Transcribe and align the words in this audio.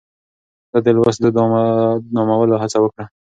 ده 0.71 0.79
د 0.85 0.87
لوست 0.95 1.19
دود 1.21 1.35
عامولو 2.19 2.61
هڅه 2.63 2.77
وکړه. 2.81 3.05